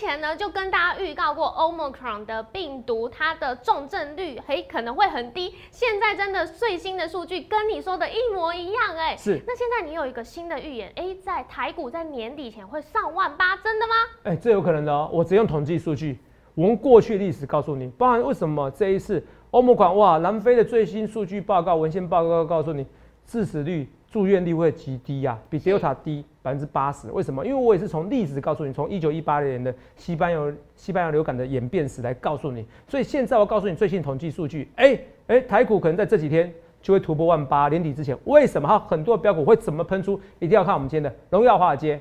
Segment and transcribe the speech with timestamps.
[0.00, 5.54] 前呢就跟大家预告过，Omicron 的病毒它的重症率嘿可能会很低。
[5.70, 9.14] 现在真的最新的数据跟你说的一模一样哎。
[9.14, 9.38] 是。
[9.46, 13.94] 那现在你有一个新的预言，哎，在台股在年底前会上万八，真的吗？
[14.22, 15.10] 哎，这有可能的哦。
[15.12, 16.18] 我只用统计数据，
[16.54, 22.86] 我用过去历史告诉你，包含为什么这一次 Omicron 哇，南非的最新数据报告文献报告告诉你，
[23.26, 23.86] 致死率。
[24.10, 27.10] 住院率会极低啊，比 Delta 低百分之八十。
[27.12, 27.46] 为什么？
[27.46, 32.66] 因为我也是从历史告诉你，从一九一八年的西班牙西班牙流感的演变史来告诉你。
[32.88, 38.18] 所以现在我告诉你最新统计数据，哎哎，台股可能在这几天就会突破万八，年底之前。
[38.24, 38.68] 为什么？
[38.68, 40.20] 它很多标股会怎么喷出？
[40.40, 42.00] 一定要看我们今天的荣耀华尔街。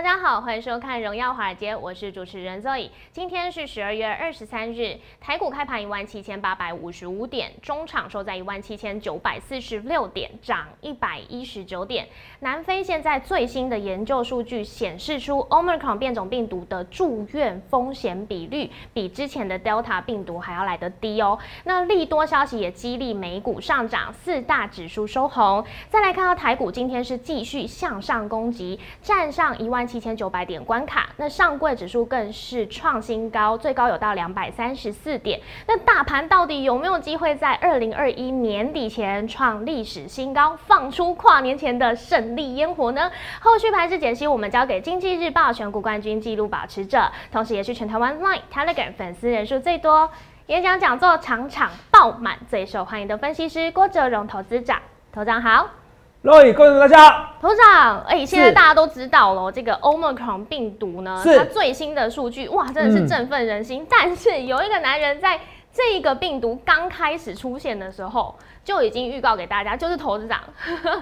[0.00, 2.88] 大家好，欢迎收看《荣耀华尔街》，我是主持人 Zoe。
[3.12, 12.08] 今天是十二月二十三日，台股开盘一万七千八百五十五点，中场收在一万七千九百四十六点，涨一百一十九点。
[12.38, 21.38] 南非现在最新的研究数据显示出，Omicron 变种病毒的住院风险比率比之前的 Delta 病毒还要来得低哦。
[21.64, 25.62] 那利多消息也激励美股上涨，四大指数收红。
[25.90, 29.86] 再来看到台股，今天是继续向上攻击，站上一万。
[29.90, 35.40] 七千九百点关卡，那上柜指数更是创新高，最高有到两百三十四点。
[35.66, 43.10] 那大盘到底有没有机会在二零二一年底前创历史新高，放出跨年前的胜利烟火呢？
[43.40, 50.08] 后续盘势解析，我们交给经济日报选股冠军纪录保持者，同时也是全台湾 Line Telegram 粉丝人数最多、
[50.46, 54.80] 演讲讲座场场爆满、最受欢迎的分析师郭哲荣投资长。
[55.12, 55.79] 头长好。
[56.22, 63.86] 各位观众大家，头长，哎，现在大家都知道了，这个 Omicron 病毒呢，它最新的数据，哇，真的是振奋人心。
[63.88, 65.40] 但是有一个男人在
[65.72, 70.40] 这一个病毒刚开始出现的时候，就已经预告给大家，就是投资长。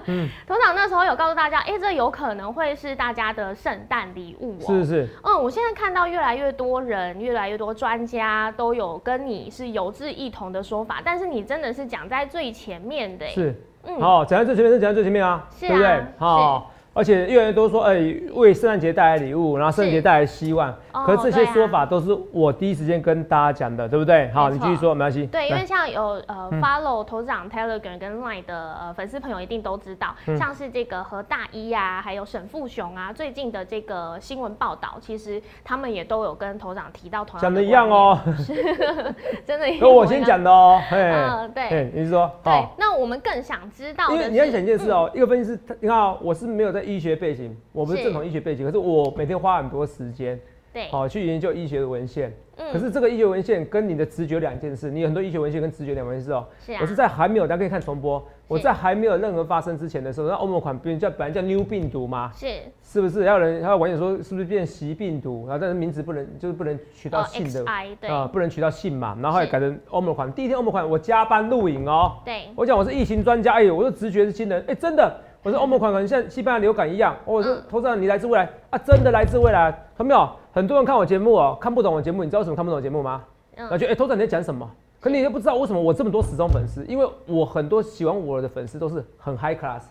[0.04, 4.66] 嗯， 头长那时候有告诉大家，哎，这有可能会是大家的圣诞礼物哦。
[4.68, 5.08] 是是。
[5.24, 13.26] 嗯，我现在看到越来越多人，越来越多专家都有跟你是有志一同的说法，但是你真的是讲在最前面的。
[13.30, 13.60] 是。
[14.00, 16.04] 好，讲在最前面是讲在最前面啊，对不对？
[16.18, 16.70] 好。
[16.98, 17.94] 而且越来越多说，哎，
[18.32, 20.74] 为圣诞节带来礼物，然后圣诞节带来希望。
[21.06, 24.28] 可是这些说法都是我第一时间跟大家讲的，对不对？
[24.32, 25.24] 好，你继续说，没关系。
[25.26, 38.54] 对，因为像有呃 follow 投资长 Telegram 跟 Line 的呃粉丝朋友一定都知道，像是这个何大一啊，还有沈富雄啊，最近的这个新闻报道，其实他们也都有跟头长提到同样讲的一样哦，是
[39.46, 39.68] 真的。
[39.78, 46.87] 跟我先讲的哦，嗯，对，你是说，对，那我们更想知道，因为你要想一件事哦，一个分析师，你看我是没有在。
[46.88, 50.40] 医学背景，我不是正统医学背景，可是我每天花很多时间，
[50.72, 52.32] 对，好去研究医学的文献。
[52.56, 56.44] 嗯，可是这个医学文献跟你的直觉两件事，你有很多医学文献跟直觉两件事哦。
[56.58, 56.78] 是啊。
[56.80, 58.20] 我是在还没有，大家可以看重播。
[58.48, 62.32] 我在还没有任何发生之前的时候，那欧盟款病叫本来叫 New 病毒嘛？
[62.34, 62.46] 是。
[62.82, 63.24] 是不是？
[63.24, 65.44] 还有人还有网友说，是不是变习病毒？
[65.46, 67.64] 然后但是名字不能，就是不能取到姓的
[68.08, 69.16] 啊，不能取到姓嘛。
[69.22, 70.32] 然后后来改成欧盟款。
[70.32, 72.16] 第一天欧盟款，我加班录影哦。
[72.24, 72.48] 对。
[72.56, 75.14] 我讲我是疫情专家，哎呦，我的直觉是惊人，哎，真的。
[75.48, 77.16] 我说欧盟款可能像西班牙流感一样。
[77.24, 79.70] 我说投资人，你来自未来啊，真的来自未来。
[79.96, 80.28] 看到没有？
[80.52, 82.22] 很多人看我节目哦，看不懂我节目。
[82.22, 83.24] 你知道为什么看不懂节目吗？
[83.56, 84.70] 那就哎，投资人你在讲什么？
[85.00, 89.84] 可你又不知道为什么我这么多死忠粉丝，因为我很多喜欢我的粉丝都是很 high class，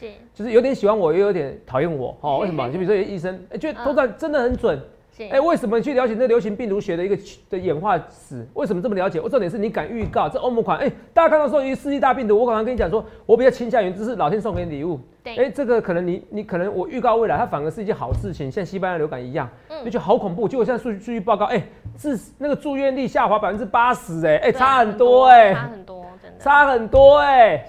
[0.00, 2.16] 是，就是有点喜欢我，又有点讨厌我。
[2.22, 2.66] 哦， 为什么？
[2.68, 4.80] 就比如说医生，哎，觉得投资人真的很准。
[5.30, 7.16] 哎，为什么你去了解这流行病毒学的一个
[7.48, 8.44] 的演化史？
[8.54, 9.20] 为什么这么了解？
[9.20, 10.76] 我重点是你敢预告这欧盟款？
[10.78, 14.98] 哎，大家看到说一世纪大病毒，我刚刚跟你讲说，我比较倾向于这是老天送给你礼物。
[15.22, 19.48] 对，哎，这个可能你你可能我预告未来，它反而是一件好事情，像西班牙流感一样，
[19.84, 20.48] 就觉得好恐怖。
[20.48, 21.62] 结果现在数据数据报告，哎，
[21.94, 27.64] 自那个住院率下滑百分之八十，哎，哎，差很多，哎，差很多，真的，差很多，哎，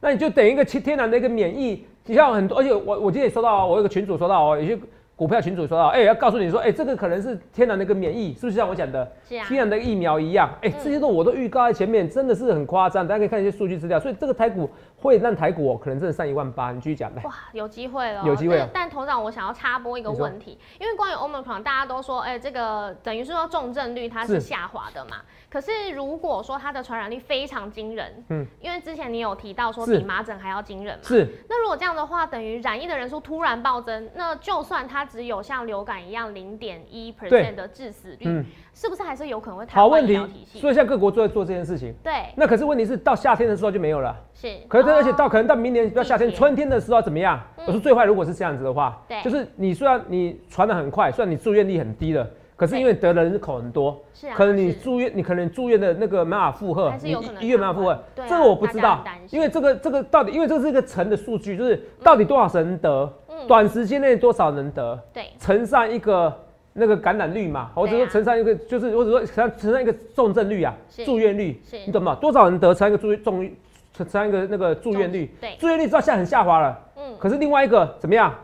[0.00, 4.76] 那你就等一个天天然的一个免疫，你像很多，而且我我今天也收到，我有个群主收到哦，有些。
[5.22, 10.50] 股票群主说到，哎，要告诉你说，哎，这个可能是天然的一个免疫，是不是像我讲的，天然的疫苗一样？
[10.62, 14.00] 哎，这些都我都预告在前面，真的是很夸张，大家可以看一些数据资料。
[14.00, 14.68] 所以这个台股
[15.02, 17.20] 会让台股可能真的上一万八，你继续讲呗。
[17.24, 18.64] 哇，有机会了， 有机会。
[18.72, 25.16] 但头长，我想要插播一个问题，因为关于 Omicron，大家都说，哎，这个等于是说重症率它是下滑的嘛。
[25.50, 31.28] 可是如果说它的传染力非常惊人，嗯，因为之前你有提到说比麻疹还要惊人嘛，是。
[31.48, 38.44] 那如果这样的话，等于染疫的人数突然暴增，那就算它只有像流感一样零点一 percent 的致死率，
[38.74, 40.18] 是不是还是有可能会好问题？
[40.54, 42.12] 所以像各国都在做这件事情，对。
[42.36, 44.48] 那可是问题是到夏天的时候就没有了，是。
[44.68, 47.40] 可是而且到可能到明年，不要夏天，春天的时候怎么样？
[47.58, 47.64] 嗯。
[47.66, 49.22] 我说最坏如果是这样子的话，对。
[49.22, 63.46] 就是你虽然你传的很快，虽然你住院率很低了，可是因为得的人口很多，是啊，可能你住院，你可能住院的那个没办法负荷医院没法负荷这个我不知道因为这个这个到底，因为这是一个乘的数据，就是到底多少人得，嗯。
[63.46, 65.24] 短时间内多少人得，对。
[65.38, 66.32] 乘上一个
[66.72, 70.74] 那个感染率嘛，或者说乘上一个就是或者说乘上乘上一个重症率啊，
[71.04, 72.14] 住院率，你懂吗？
[72.20, 73.50] 多少人得乘上一个住院重
[73.92, 78.34] 乘上一个那个住院率对，住院率知道现在很下滑了，嗯，可是另外一个怎么样？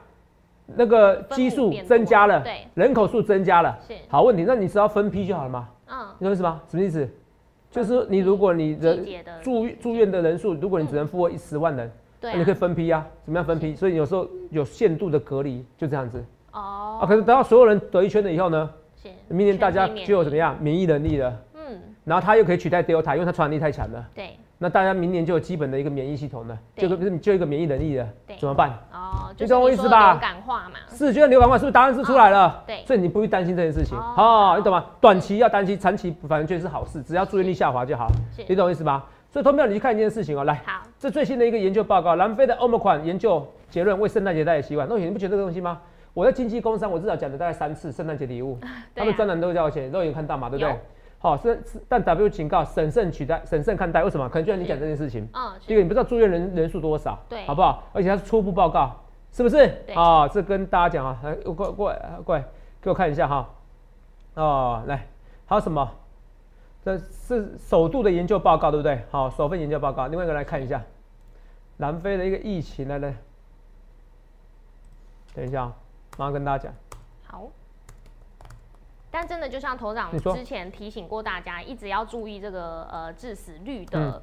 [0.76, 2.66] 那个基数增加了，对。
[2.74, 3.94] 人口数增加了，是。
[4.06, 5.66] 好问题，那你只要分批就好了嘛？
[5.86, 6.60] 嗯，你懂意思吗？
[6.68, 7.08] 什么意思？
[7.70, 8.98] 就是你如果你的
[9.40, 11.90] 住住院的人数，如果你只能负荷十万人，
[12.20, 13.74] 对那你可以啊，分批啊，怎么样分批？
[13.74, 16.22] 所以有时候有限度的隔离，就这样子
[16.58, 17.06] 哦啊。
[17.06, 18.70] 可是等到所有人得一圈了以后呢，
[19.02, 24.04] 是明年大家就有怎么样免疫能力了，嗯，然后它又可以取代 Delta，因为它传染力太强了。
[24.14, 28.70] 对，那大家明年就有基本的一个免疫系统了，对就个就一个免疫能力了对，怎么办？
[28.92, 32.62] 哦，就你懂我意思吧流感化嘛，是，就像流感化，是不是答案是出来了？
[32.66, 33.96] 对所以你不必担心这件事情。
[33.96, 34.84] 哦哦，你懂吗？
[35.00, 38.08] 短期要担心，长期反正就是好事，只要注意力下滑就好。
[38.34, 39.06] 是你懂我意思吧？
[39.30, 44.88] 所以投票你去看一件事情哦，来，好，这最新的一个研究报告，南非的欧盟款研究结论为圣诞节带来希望。
[44.88, 45.78] 那你不觉得这个东西吗？
[46.18, 50.76] 我在经济工商，我至少讲了大概三次圣诞节礼物，啊他们专栏都叫我写，都有看到嘛，对不对？
[51.20, 54.28] 好，是是，但 W 警告审慎取代，审慎看待，为什么？
[54.28, 57.84] 可能就像你讲这件事情，嗯，第一个你不知道住院人人数多少，对好不好？
[57.92, 58.96] 而且它是初步报告，
[59.30, 59.68] 是不是？
[59.86, 62.44] 对啊、这跟大家讲啊，来过过来过来，
[62.82, 63.48] 给我看一下哈。
[64.34, 65.06] 哦，来，
[65.46, 65.88] 还有什么？
[66.84, 69.00] 这是首度的研究报告，对不对？
[69.12, 70.08] 好，首份研究报告。
[70.08, 70.82] 另外一个来看一下，
[71.76, 73.14] 南非的一个疫情，来来，
[75.32, 75.76] 等一下啊，
[76.18, 76.74] 马上跟大家讲。
[77.26, 77.48] 好。
[79.10, 84.22] 但真的就像头长之前提醒过大家，一直要注意这个呃致死率的。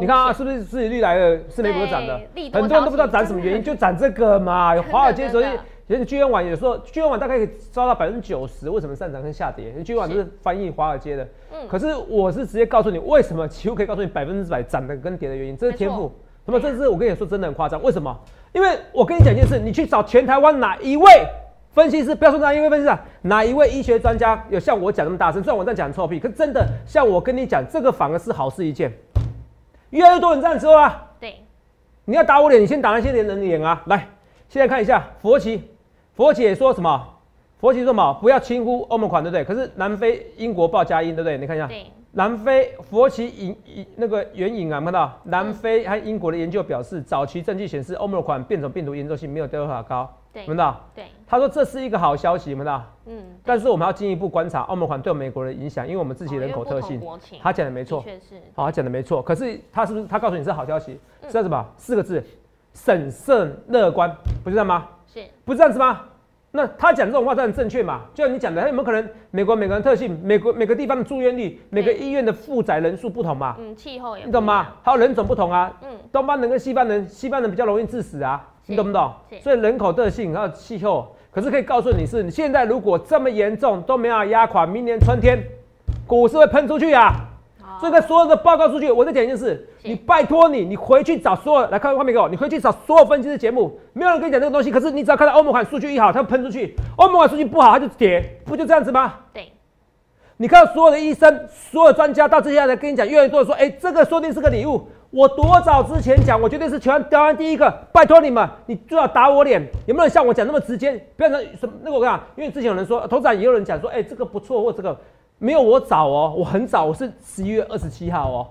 [0.00, 1.40] 你看啊，是不是致死率来了？
[1.48, 2.20] 是美国涨的
[2.52, 4.74] 很多人都不知道涨什么原因，就涨这个嘛。
[4.76, 5.46] 有华尔街所以
[5.86, 9.72] 其实居元晚有时候居元晚大概可以抓到百分之九十，为什么上涨跟下跌？
[9.84, 11.26] 居元晚都是翻译华尔街的。
[11.52, 16.12] 嗯可是我是直接告诉你，为什么几乎可以告诉你百分之百涨的跟跌的原因，这是天赋。
[16.46, 18.16] 那么这次我跟你说真的很夸张，为什么？
[18.52, 21.06] 因为我跟你讲一件事，你去找全台湾哪一位
[21.72, 25.42] 分析师，不要说哪一位分析师，哪一位医学专家有像我讲那么大声？
[25.42, 28.92] 虽然我在讲臭屁，可真的像我跟你讲，这个反而是好事一件。
[29.90, 31.34] 越来越多人这样说啊，对，
[32.04, 33.82] 你要打我脸，你先打那些人的脸啊！
[33.86, 34.08] 来，
[34.48, 35.70] 现在看一下佛奇，
[36.14, 37.15] 佛奇也说什么？
[37.58, 38.12] 佛奇说什么？
[38.20, 39.44] 不要轻忽欧盟款，对不对？
[39.44, 41.38] 可是南非、英国报佳音，对不对？
[41.38, 41.68] 你看一下，
[42.12, 50.78] 南非佛奇引引那个援引啊，看到南非和英国的研究表示，早期证据显示欧盟款变种病毒严重性没有德尔塔高，对看到？
[50.94, 52.82] 对，他说这是一个好消息，看到？
[53.06, 59.22] 嗯，但是我们要进一步观察欧盟款对美国的影响，因为我们自己人口特性，他他讲的没错的，确是，好，他讲的没错。
[59.22, 61.00] 可是他是不是他告诉你是好消息？
[61.22, 61.66] 嗯是什么？
[61.78, 62.22] 四个字：
[62.74, 64.14] 审慎乐观，
[64.44, 64.88] 不是这样吗？
[65.06, 66.02] 是，不是这样子吗？
[66.56, 68.00] 那他讲这种话当然正确嘛？
[68.14, 73.54] 就像你讲的，他有没有可能美国每个人特性，美国每个地方的住院率，每个医院的负载人数不同嘛？
[73.58, 74.68] 嗯，气候也你懂吗？
[74.82, 79.12] 还有人种不同啊，嗯，东方人跟西方人，西方人比较容易致死啊，你懂不懂？
[79.42, 85.38] 所以人口特性还有气候，可是可以告诉你是，你现在如果这么严重都没有压垮，明年春天
[86.06, 87.12] 股市会喷出去啊！
[87.76, 99.14] 好这个所有的报告数据，我再讲一件事，你拜托你，你回去找所有来看画面给我，你回去找所有分析的节目，没有人跟你讲这个东西，可是你只要看到欧盟款数据一好，它喷出去；欧盟款数据不好，它就跌，不就这样子吗？
[99.34, 99.52] 对，
[100.38, 104.88] 你看到所有的医生、所有专家到这些来跟你讲，越来越多人说，哎、这个说不定是个礼物。
[105.10, 107.70] 我多早之前讲，我绝对是全台湾第一个。
[107.92, 110.92] 拜托你们，你最好打我脸，有没有人像我讲那么直接？
[111.16, 114.98] 不要说什么那个我跟你讲，因为之前有人说，头长也有人讲说，哎、这个不错，或这个
[115.38, 118.48] 没有我早哦，我很早，我是十一月二十七号哦，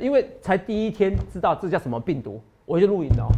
[0.00, 3.30] 因为才第一天知道这叫什么病毒，我就录影了哦。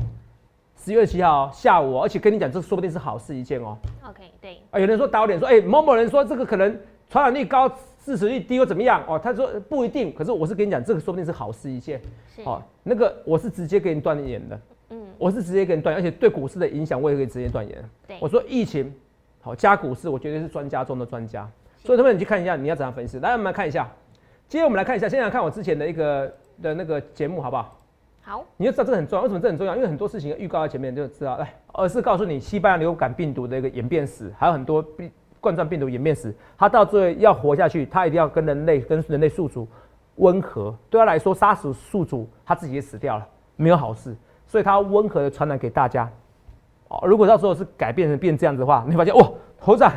[0.77, 3.75] 十一月七号、哦、下午、哦，而且跟你讲，这说不定是好事一件哦。
[4.07, 7.67] OK，对，啊，有人说打我脸说，哎、某某人说这个可能传染力高、
[8.05, 9.03] 致死率低又怎么样？
[9.09, 11.99] 哦，他说不一定，可是我是跟你讲，这个说不定是好事一件。
[12.37, 14.61] 是，哦，那个我是直接给你断言的，
[14.91, 17.83] 嗯，我是直接给你断言，而且对股市的影响我也可以直接断言。
[18.07, 18.93] 对我说疫情
[19.41, 21.49] 好加股市，我绝对是专家中的专家。
[21.85, 23.19] 是所以他们你去看一下，你要怎样分析？
[23.19, 23.87] 来，我们来看一下。
[24.49, 27.77] 今天我们来看一下，先来看我之前的一个的那个节目，好不好？
[28.23, 29.77] 好，你就知道这个很重要，为什么这很重要？
[29.77, 36.35] 因为很多事情预告在前面就知道，来，而是告诉你西班牙流感病毒的一个演变史，还有很多病冠状病毒演变史。
[36.57, 39.69] 它到最后要活下去，它一定要跟人类跟人类宿主
[40.17, 40.75] 温和。
[40.89, 44.17] 对他来说，杀死宿主，他自己也死掉了，没有好事。
[44.47, 46.11] 所以它要温和的传染给大家。
[46.89, 49.31] 哦，如果到时候是改变成变这样子的话，你会发现哇，
[49.65, 49.91] 头长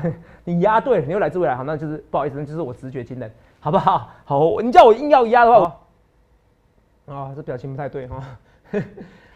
[0.45, 4.09] 你压对，你又来自未来，好，那就是不好意思，那就是我直觉惊人，好不好？
[4.23, 5.77] 好，你叫我硬要压的话，
[7.05, 8.23] 我啊、这表情不太对哈。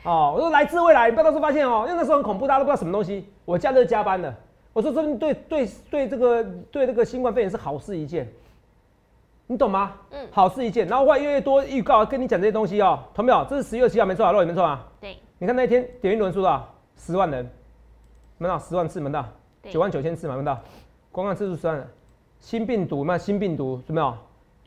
[0.04, 3.28] 哦， 我说来自未来，你不要到时候发现哦，因为那时候很恐怖，大家都不知道什么东西。
[3.44, 4.34] 我假日加班的，
[4.72, 8.32] 我说这对对对这个对这个新冠肺炎是好事一件，
[9.48, 9.92] 你懂吗？
[10.12, 10.88] 嗯，好事一件。
[10.88, 13.46] 然后话越来越多预告跟你讲这些东西哦，同没有？
[13.50, 14.88] 这是十月七号没错啊，肉眼没错啊。
[15.02, 17.50] 对，你看那一天点一人数啊，十万人，
[18.38, 19.26] 门道十万次门道，
[19.70, 20.60] 九万九千次嘛，看到，
[21.12, 21.88] 观看次数十万。
[22.40, 24.14] 新病毒那新病毒有没有？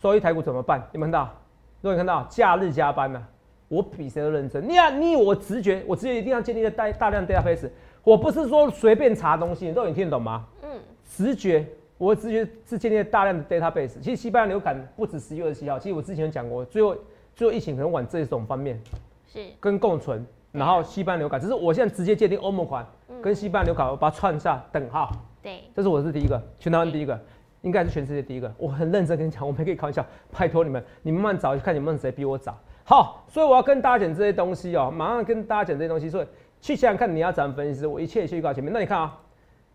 [0.01, 0.81] 周一台股怎么办？
[0.93, 1.35] 有没有看到？
[1.81, 3.27] 如果你看到假日加班呢？
[3.69, 4.69] 我比谁都认真。
[4.69, 7.69] 你啊，你我直觉，我直觉一定要建立在大大量 database。
[8.05, 10.47] 我不是说随便查东西，你都你听得懂吗？
[10.63, 10.71] 嗯。
[11.05, 11.67] 直觉，
[11.99, 13.99] 我直觉是建立在大量的 database。
[14.01, 16.97] 其实西班牙流感不止十一月二十七号，其实我之前讲过，最后
[17.35, 18.81] 最后疫情可能往这种方面
[19.27, 20.25] 是跟共存，
[20.55, 22.87] 然后西班牙流感，只是我现在直接界定欧盟款
[23.21, 25.11] 跟西班牙流感，我把它串下等号。
[25.43, 27.21] 对，这是我是第一个，全台湾第一个。
[27.63, 32.55] 应该是全世界第一个，我很认真跟你讲，我没跟你开玩笑，拜托你们，你慢慢找，看有没有谁比我早。
[32.85, 36.27] 好，所以我要跟大家讲这些东西哦，马上跟大家讲这些东西，所以
[36.61, 38.71] 去想想看你要怎么分析，我一切一切预告前面。
[38.71, 39.19] 那你看啊，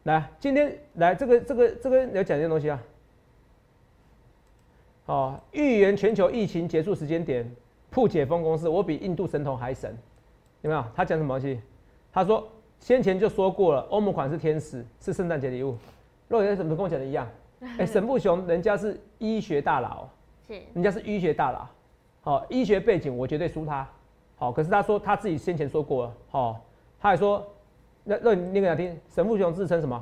[0.03, 2.79] 来，今天来这个这个这个你要讲这些东西啊，
[5.07, 7.51] 哦，预言全球疫情结束时间点，
[7.89, 9.97] 破解封公司，我比印度神童还神，
[10.61, 10.83] 有没有？
[10.95, 11.59] 他讲什么东西？
[12.11, 12.47] 他说
[12.79, 15.77] 先前就说过了，欧盟款是天使，是圣诞节礼物。
[16.27, 17.27] 若有怎么跟我讲的一样？
[17.77, 20.07] 哎，沈富雄人家是医学大佬，
[20.47, 21.67] 是，人家是医学大佬，
[22.21, 23.87] 好，医学背景我绝对输他，
[24.37, 26.61] 好，可是他说他自己先前说过了，好，
[26.99, 27.45] 他还说，
[28.03, 30.01] 那那你给他听，沈富雄自称什么？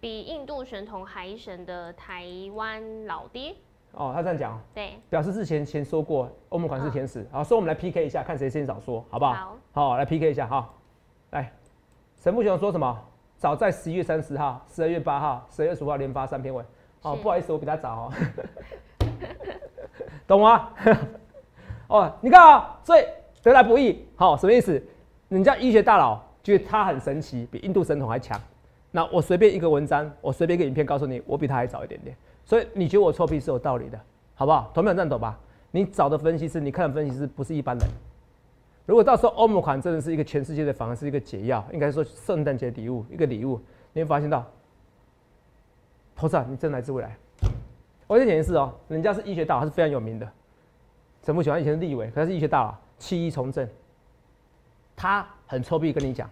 [0.00, 3.54] 比印度神童还神的台湾老爹。
[3.98, 9.34] 哦，他这样讲，对，表示之前先说过欧盟款是天使，好，所以我们来 PK 一下，看谁先早说，好不好？
[9.72, 10.72] 好，好，来 PK 一下哈，
[11.30, 11.52] 来，
[12.16, 12.96] 沈富雄说什么？
[13.36, 16.64] 早在十一月三十号、十二月八号、十二月十五号连发三篇文。
[17.02, 18.12] 哦，不好意思，我比他早哦，
[20.26, 20.70] 懂吗？
[21.88, 23.04] 哦，你看啊，所以
[23.42, 24.80] 得来不易，好，什么意思？
[25.28, 28.40] 人家医学大佬觉得他很神奇，比印度神童还强。
[28.90, 32.16] 那我随便一个文章，我随便一个影片，告诉你，我比他还早一点点。
[32.48, 34.00] 所以你觉得我臭屁是有道理的，
[34.34, 34.70] 好不好？
[34.72, 35.38] 同票赞同吧。
[35.70, 37.86] 你找的分析师，你看的分析师不是一般人。
[38.86, 43.60] 如果到时候欧姆款真的是一个全世界的，反而是一个解药，应该说圣诞节礼物，一个礼物，
[43.92, 44.46] 你会发现到。
[46.16, 47.14] 投资，你真来自未来。
[48.06, 50.26] 我再讲一次哦，人家是医学大佬，他是非常有名的。
[51.22, 53.68] 陈福喜欢以前是立委，可是医学大佬，弃医从政。
[54.96, 56.30] 他很臭屁跟你讲，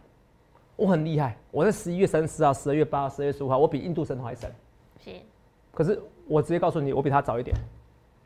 [0.77, 4.51] 我很厉害，我在十一月三十号、十二月八号、十二月十五号，我比印度神童还神。
[4.99, 5.21] 行。
[5.77, 7.55] 可是我直接告诉你，我比他早一点，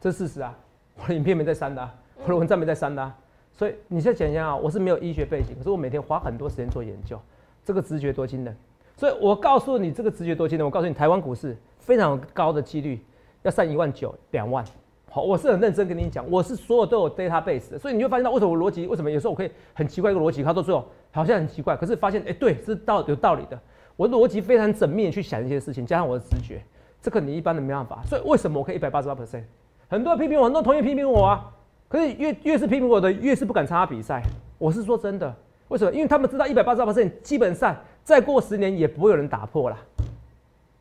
[0.01, 0.57] 这是事实啊。
[1.03, 1.91] 我的影片没在删的，
[2.23, 3.13] 我的文章没在删的。
[3.53, 7.21] 所以你现在想想啊，我是没有医学背景，可是我每天花很多时间做研究，
[7.65, 8.57] 这个直觉多惊人。
[8.97, 10.65] 所以我告诉你，这个直觉多惊人。
[10.65, 13.05] 我告诉你，台湾股市非常高的几率
[13.43, 14.65] 要上一万九、两万。
[15.11, 17.79] 好，我是很认真跟你讲，我是所有都有 database 的。
[17.79, 23.59] 所以你会发现到为什么我逻辑，为什么有时候我可以很奇怪一个逻辑，他到最后好像很奇怪，可是发现哎，对，是道有道理的。
[23.97, 26.63] 我逻辑非常缜密去想一些事情，加上我的直觉，
[27.03, 28.03] 这个你一般的没办法。
[28.07, 29.45] 所以为什么我可以一百八十八 percent？
[29.89, 31.53] 很多人批评我，很多同学批评我啊。
[31.89, 34.23] 可是越越是批评我的，越是不敢参加比赛。
[34.59, 35.35] 我是说真的，
[35.69, 35.93] 为什么？
[35.93, 37.77] 因为他们知道一百八十八 percent 基本上。
[38.03, 39.77] 再过十年也不会有人打破了，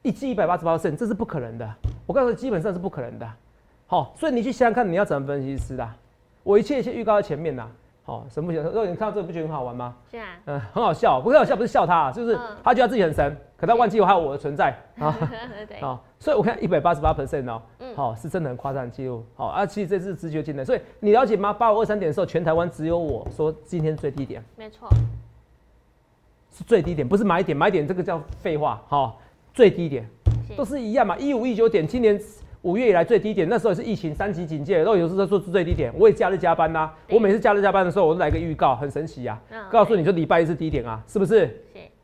[0.02, 1.76] 一季一百八十八 percent，这是不可能的。
[2.08, 3.30] 我告诉你，基本上是不可能的。
[3.86, 5.88] 好，所以你去想想看，你要怎么分析师的？
[6.44, 7.70] 我一切一切预告在前面呐。
[8.10, 8.64] 好，神不神？
[8.64, 9.96] 如果你看到这个，不觉得很好玩吗？
[10.10, 10.26] 是啊。
[10.46, 11.22] 嗯，很好笑。
[11.22, 15.16] 不是好笑，不是笑他，就是他觉得自己很神，可他忘记还有我的存在 啊。
[15.68, 15.78] 对。
[15.78, 19.24] 啊，所以我看一百八十八 percent 哦，嗯，好，是真的很夸张的记录。
[19.36, 21.54] 好，啊，其实这是直觉进来，所以你了解吗？
[21.54, 24.44] 八五二三点的时候，全台湾只有我说今天最低点。
[24.56, 24.90] 没错。
[26.52, 29.16] 是最低点，不是买点，买点这个叫废话，哈，
[29.54, 30.10] 最低点
[30.58, 32.20] 都是一样嘛，一五一九点，今年
[32.64, 39.40] 五月以来最低点，那时候也是疫情三级警戒，都有时候说是最低点，我也假日加班呐，我每次假日加班的时候，我都来个预告，很神奇呀，
[39.72, 41.48] 告诉你说礼拜一是低点啊，是不是？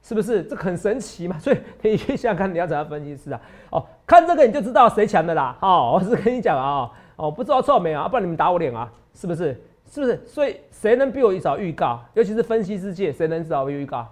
[0.02, 0.44] 是，是不是？
[0.44, 3.42] 这很神奇嘛，所以 你去想想看，你要怎样分析是啊？
[3.72, 8.08] 哦，看这个你就知道谁强的啦，哦，我是跟你讲啊，哦，不知道错没啊？
[8.08, 9.60] 不然你们打我脸啊，是不是？
[9.92, 10.20] 是不是？
[10.26, 12.00] 所以谁能比我早预告？
[12.14, 14.08] 尤其是分析师界，谁能早预告？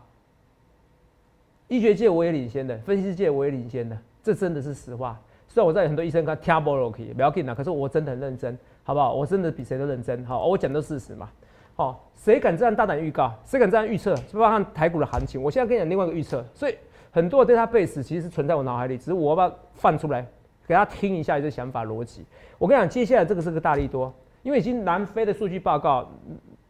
[1.70, 5.20] 医学界我也领先的，分析界我也领先的，这真的是实话。
[5.54, 9.14] 虽然我在很多医生看听不落去，不要紧啊，可是我真的很认真，好不好？
[9.14, 11.30] 我真的比谁都认真，好，我讲的事实嘛。
[11.76, 13.32] 好，谁敢这样大胆预告？
[13.46, 14.16] 谁敢这样预测？
[14.34, 15.40] 包括台股的行情。
[15.40, 16.76] 我现在跟你讲另外一个预测，所以
[17.12, 20.26] 很多对他背死其实是存在我脑海里，只是我把它放出来
[20.66, 22.26] 给他听一下，一些想法逻辑。
[22.58, 26.10] 我跟你讲，接下来这个是个大力多，因为已经南非的数据报告，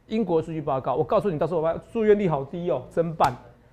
[0.07, 3.31] 英国数据报告，我告诉你，到时候我住院率好低哦，真棒。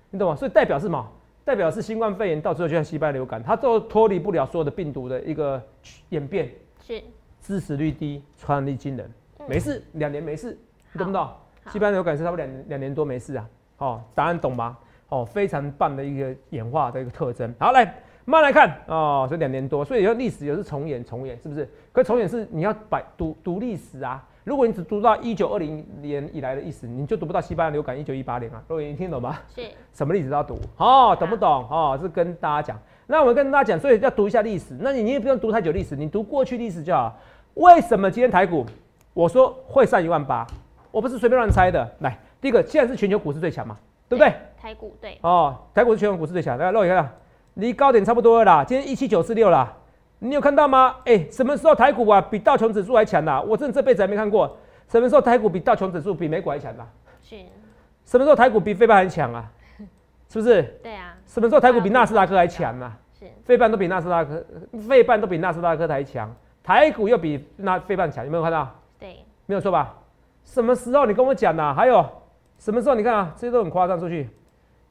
[0.09, 0.37] 你懂吗？
[0.37, 1.05] 所以代表是什么？
[1.51, 5.61] 代表是新冠肺炎，到最后就像西班牙流感，它都脱离不了所有的病毒的一个
[6.07, 6.49] 演变。
[6.79, 7.03] 是，
[7.41, 9.11] 致死率低，传染力惊人。
[9.49, 10.57] 没事，两年没事，
[10.93, 11.27] 你懂不懂？
[11.67, 13.49] 西班牙流感是差不多两两年多没事啊。
[13.79, 14.77] 哦，答案懂吗？
[15.09, 17.53] 哦，非常棒的一个演化的一个特征。
[17.59, 17.83] 好，来
[18.23, 21.67] 慢慢来看哦，所以两年多，所以有历史也是重演重演，是不是？
[21.91, 24.25] 可重演是你要摆读读历史啊。
[24.43, 28.61] 如果你只读到一九二零年以来的意思，你就读不到西班牙流感一九一八年啊。
[28.67, 29.37] 各位，你听懂吗？
[29.55, 29.61] 是
[29.93, 31.47] 什么历史都要读哦，懂不懂？
[31.69, 32.79] 哦，是跟大家讲。
[33.05, 34.75] 那我们跟大家讲，所以要读一下历史。
[34.79, 37.15] 那你你也不用读太久历史，你读过去历史就好。
[37.53, 38.65] 为什么今天台股
[39.13, 40.47] 我说会上一万八？
[40.89, 41.87] 我不是随便乱猜的。
[41.99, 43.77] 来，第一个，现在是全球股市最强嘛，
[44.09, 44.33] 对不对？
[44.59, 46.57] 台股对，哦，台股是全球股市最强。
[46.57, 47.11] 来，肉眼看，
[47.55, 48.63] 离高点差不多了啦。
[48.63, 49.71] 今天一七九四六啦，
[50.23, 50.97] 你有看到吗？
[51.05, 53.41] 哎，什么时候台股啊比道琼指数还强啦？
[53.41, 54.55] 我真的这辈子还没看过。
[54.87, 56.87] 什么时候台股比道琼指数比美股还强啦？
[57.23, 57.37] 是，
[58.05, 59.51] 什么时候台股比非半还强啊？
[60.29, 60.61] 是不是？
[60.83, 62.95] 对啊，什么时候台股比纳斯达克还强啊？
[63.19, 64.45] 是费半都比纳斯达克，
[64.87, 68.69] 费半都比纳斯达克还强，台股又比那费半强，有没有看到？
[68.99, 69.97] 对，没有错吧？
[70.43, 72.07] 什么时候你跟我讲呐、还有
[72.59, 74.29] 什么时候你看啊，这些都很夸张出去，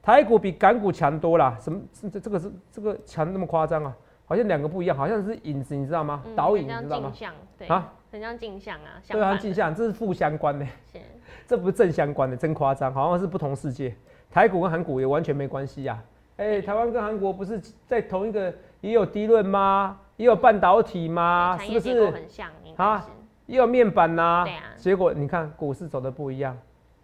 [0.03, 1.57] 台股比港股强多了。
[1.61, 3.95] 什么这这个是这个强那么夸张啊？
[4.31, 6.23] 好像两个不一样，好像是影子，你知道吗？
[6.25, 7.13] 嗯导引很像你知道吗？
[7.13, 11.01] 像，对啊，很像镜像啊，对啊，镜像，这是负相关的，是
[11.49, 13.93] 这不是正相关的，真夸张，好像是不同世界。
[14.31, 16.01] 台股跟韩股也完全没关系呀。
[16.37, 19.99] 哎、台湾跟韩国不是在同一个，也有低论吗？
[20.17, 21.59] 也有半导体吗？
[21.59, 22.11] 是不是？
[22.13, 23.05] 很像，啊
[23.47, 26.57] 也有面板呐、对啊结果你看股市走的不一样，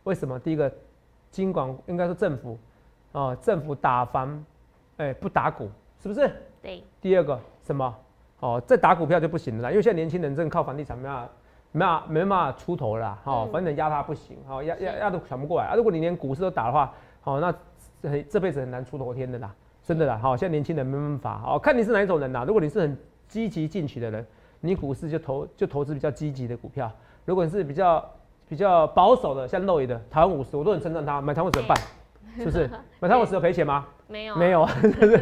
[0.04, 0.38] 为什么？
[0.38, 0.73] 第一个，
[1.28, 2.56] 金管应该说政府，
[3.11, 4.45] 哦，政府打房，
[4.99, 5.68] 哎、不打股，
[6.00, 6.30] 是不是？
[6.66, 7.94] 对，第二个什么？
[8.40, 11.28] 哦，再打股票就不行了啦，因为现在年轻人真的靠房地产没办法，
[11.70, 15.75] 没办法没办法出头了啦，哦，嗯反正压他不行，哦，压压压都喘不过来啊。
[15.76, 16.92] 如果你连股市都打的话，
[17.23, 17.54] 哦，那
[18.02, 20.18] 这这辈子很难出头天的啦，真的啦。
[20.20, 22.44] 好、现在年轻人没办法，哦，看你是哪一种人啦。
[22.44, 24.26] 如果你是很积极进取的人，
[24.61, 26.88] 你股市就投就投资比较积极的股票；
[27.25, 28.04] 如果你是比较
[28.49, 31.78] 比较保守的，像肉爷的台湾五十，我都很称赞他，买台湾五十怎么办？
[32.38, 32.71] 是不是？
[33.00, 33.87] 买台湾五十有赔钱吗？
[34.07, 34.38] 没有啊。
[34.38, 35.16] 没有， 啊，是不是？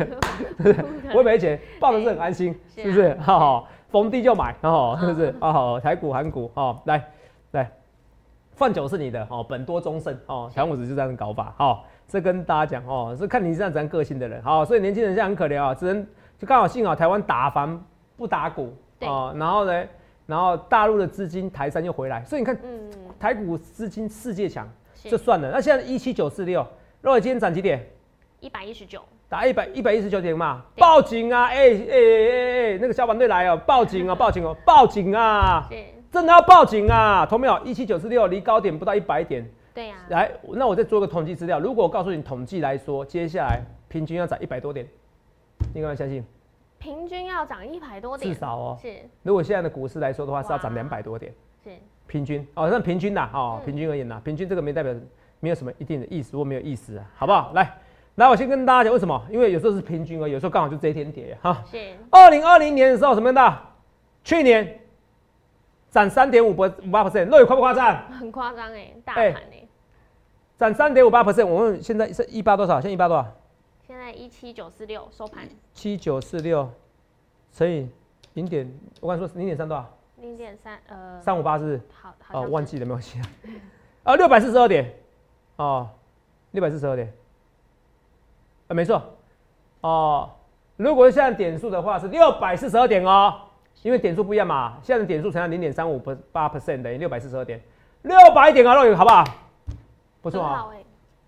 [1.11, 3.14] 不会赔钱，抱着是很安心，是不是？
[3.21, 5.35] 好好，逢低就买，哦，是不是？
[5.40, 7.05] 啊好，台股、韩股，哦，来
[7.53, 7.70] 来，
[8.55, 16.07] 放酒是你的，哦，本多终胜，哦，台湾五十就这样的搞法，哦，这跟大家讲，哦，是看你是这样怎样个性的人，好，所以年轻人现在很可怜啊，只能
[16.38, 17.83] 就刚好幸好台湾打房
[18.16, 19.09] 不打股，对。
[19.09, 19.85] 哦，然后呢，
[20.27, 25.09] 然后大陆的资金台山又回来，所以你看嗯，台股资金世界强是。
[25.11, 26.66] 就算了，那现在一七九四六，
[27.04, 27.86] 如果今天涨几点？
[28.40, 31.44] 一百一十九，打一百一百一十九点嘛，对报警啊！
[31.48, 31.96] 哎哎哎
[32.72, 35.66] 哎，那个消防队来哦，报警啊， 报警哦，报警啊！
[35.70, 35.76] 是，
[36.10, 37.26] 真的要报警啊！
[37.26, 37.60] 同没有？
[37.62, 39.46] 一七九四六离高点不到一百点。
[39.74, 41.60] 对呀，来，那我再做个统计资料。
[41.60, 44.88] 如果我告诉你统计来说，接下来平均要涨一百多点，
[45.74, 46.24] 你敢不敢相信？
[46.78, 48.78] 平均要涨一百多点，至少哦。
[48.80, 51.30] 是如果现在的股市来说的话，是要涨哇两百多点，
[51.62, 51.68] 是，
[52.06, 54.94] 平均哦，那平均呐，哦，嗯平均而言呐，平均这个没代表
[55.44, 57.52] 没有什么一定的意思或没有意思啊，好不好？
[57.52, 57.76] 来，
[58.14, 61.62] 来，我先跟大家讲为什么，因为有时候是平均而已，有时候刚好就这一天跌哈。
[61.70, 61.76] 是
[62.11, 63.59] 二零二零年的时候什么样的？
[64.24, 64.80] 去年
[65.90, 68.11] 涨三点五五八 percent，那有夸不夸张？
[68.11, 69.68] 很夸张哎，大哎盘哎，
[70.57, 72.80] 涨三点五八 percent，我们现在是一八多少？
[72.80, 73.26] 现在一八多少？
[73.87, 76.70] 现在一七九四六收盘七九四六
[77.52, 77.87] 乘以
[78.33, 79.94] 零点，我刚才说零点三多少？
[80.22, 81.78] 零点三呃，三五八是？
[81.92, 83.26] 好好哦，忘记了，没关系啊。
[84.04, 84.90] 啊，六百四十二点，
[85.56, 85.88] 哦，
[86.52, 87.12] 六百四十二点，
[88.68, 89.02] 啊，没错，
[89.80, 90.30] 哦，
[90.76, 93.34] 如果是现在点数的话是六百四十二点哦，
[93.82, 95.98] 因为点数不一样嘛，现在的点数乘上零点三五
[96.32, 97.60] 八 percent 等于六百四十二点，
[98.02, 99.24] 六百点啊，肉眼好不好？
[100.22, 100.68] 不错啊。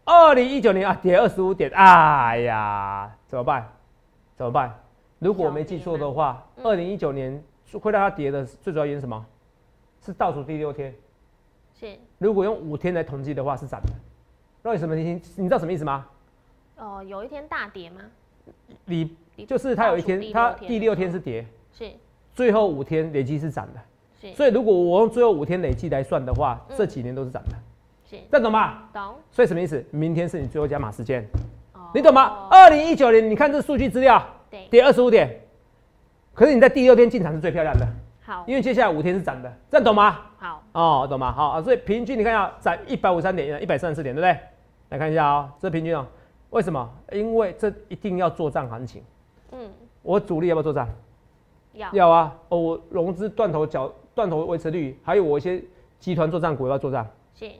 [0.04, 3.68] 二零一九年啊，跌二十五点，哎呀，怎么办？
[4.36, 4.72] 怎么办？
[5.18, 7.42] 如果我没记错的话，嗯二零一九年
[7.80, 9.26] 会让它跌的最主要原因是什么？
[10.04, 10.94] 是倒数第六天。
[11.78, 13.88] 是如果用五天来统计的话，是涨的。
[14.66, 16.04] 那为什么你你知道什么意思吗？
[16.76, 18.00] 哦，有一天大跌吗？
[18.84, 21.88] 你你就是它有一天，它第六天是跌，是
[22.34, 23.80] 最后五天累计是涨的。
[24.20, 27.54] 是所以如果我用最后五天累计来算的话，嗯这几年都是涨的，
[28.10, 28.88] 是这懂吗？
[28.92, 29.84] 懂所以什么意思？
[29.92, 31.24] 明天是你最后加码时间，
[31.72, 32.48] 哦你懂吗？
[32.50, 35.42] 二零一九年，你看这数据资料，对，跌二十五点，
[36.34, 37.86] 可是你在第六天进场是最漂亮的，
[38.24, 40.22] 好因为接下来五天是涨的，这样懂吗？
[40.38, 41.32] 好哦，懂吗？
[41.32, 44.38] 好啊，所以平均你看一下，涨一百五三点，一百三十四点，对不对？
[44.88, 46.06] 来看一下哦，这平均哦，
[46.50, 46.88] 为什么？
[47.12, 49.02] 因为这一定要做账行情。
[49.52, 49.70] 嗯
[50.02, 50.88] 我主力要不要做账？
[51.72, 52.34] 要要啊。
[52.48, 55.62] 哦，我融资断头角断头维持率，还有我一些
[55.98, 57.06] 集团做账股要不要做账？
[57.34, 57.50] 是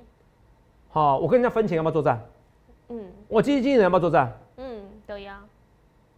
[0.89, 2.19] 好、我跟人家分钱要不要做账？
[2.89, 4.31] 嗯我基金经理人要不要做账？
[4.57, 5.35] 嗯都要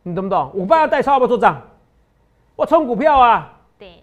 [0.03, 0.51] 你懂不懂？
[0.55, 1.61] 我帮他代操要不要做账？
[2.55, 4.03] 我冲股票啊，对，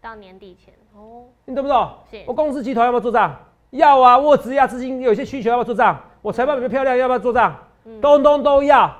[0.00, 1.90] 到年底前哦你懂不懂？
[2.10, 3.36] 是我公司集团要不要做账？
[3.70, 6.00] 要啊，我质押资金有些需求要不要做账？
[6.26, 7.56] 我财报比较漂亮，要不要做账？
[8.02, 8.92] 东东都要，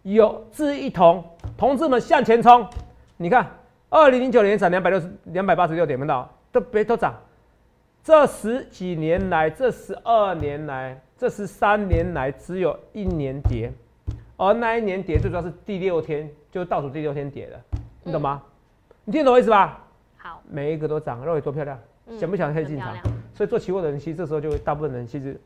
[0.00, 1.22] 有志一同，
[1.54, 2.66] 同志们向前冲！
[3.18, 3.46] 你看，
[3.90, 7.14] 二零零九年涨两百六十两百八十六点，看到都别都涨。
[8.02, 13.70] 这十几年来，这十二年来，这十三年来，只有一年跌，
[14.38, 17.60] 而那一年跌最主要是第六天，就倒数第六天跌的，
[18.04, 18.42] 你懂吗？
[19.04, 19.84] 你听懂我意思吧？
[20.16, 21.78] 好，每一个都涨，肉眼多漂亮，
[22.18, 22.96] 想不想可以进场？
[23.34, 25.38] 所以做期货的人，其实这时候就会大部分人其实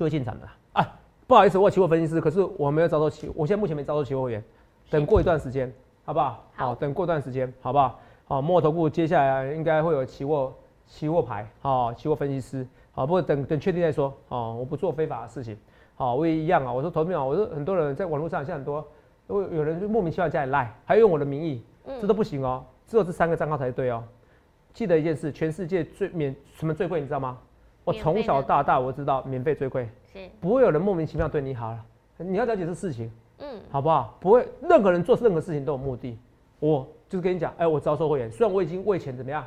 [0.00, 0.98] 就会进场的啊。
[1.26, 4.42] 不好意思，我期货分析师，可是我没有招收期，我现在目前没招收期货会员，
[4.88, 5.70] 等过一段时间，
[6.06, 6.42] 好不好？
[6.54, 8.00] 好，等过段时间，好不好？
[8.24, 10.52] 好，墨头部接下来应该会有期货。
[10.86, 15.56] 期货牌，好，期货分析师，好，不过等等确定再说，哦，我不做非法的事情，
[15.94, 18.84] 好，我也一样啊，我说投票，我说很多人在网络上，像很多，
[19.28, 21.62] 有有人就莫名其妙加你赖，还用我的名义，
[22.00, 24.02] 这都不行哦，只有这三个账号才对哦。
[24.72, 27.38] 记得一件事，全世界最免什么最贵，你知道吗？
[27.84, 31.84] 我从小到大我知道免费最贵，是，不会有人莫名其妙对你好了，
[32.18, 34.16] 你要了解这事情，嗯，好不好？
[34.20, 36.18] 不会，任何人做任何事情都有目的，
[36.58, 39.44] 我就是跟你讲，哎，我招收会员，虽然我已经为钱怎么样。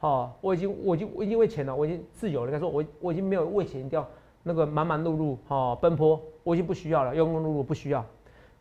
[0.00, 2.52] 哦，我已经，我已经，我已经为钱了，我已经自由了。
[2.52, 4.06] 该说我，我已经没有为钱一定要
[4.42, 8.04] 那个忙忙碌碌，哦，奔波，我已经不需要了，庸庸碌碌不需要。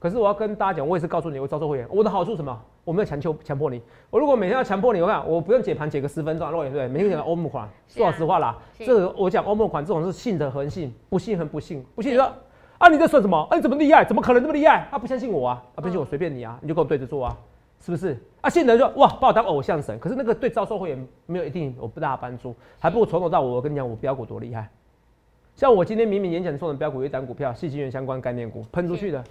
[0.04, 2.62] 可是我要跟大家讲，我也是告诉你，我招收会员，我的好处什么？
[2.84, 3.82] 我没有强求强迫你。
[4.10, 6.90] 我如果每天要强迫你，我看我不用解盘解个十分钟，对不对？
[6.90, 12.30] 每天讲欧姆款，说实话啦，这个我讲欧姆款这种是信的恒信，不信很不信，不信你说
[12.80, 13.48] 啊你在说什么？
[13.50, 14.04] 啊你怎么厉害？
[14.04, 14.86] 怎么可能这么厉害？
[14.92, 17.38] 他不相信我啊，啊不信我随便你啊，你就跟我对着做啊。
[17.80, 18.50] 是不是啊？
[18.50, 24.68] 现在说哇，把我当偶像神，可是那个对招收会员没有一定我不大帮助，还不如从头到尾我跟你讲，我标股多厉害。
[25.56, 29.24] 像我今天明明演讲送的标股有一档股票，细晶元相关概念股喷出去的，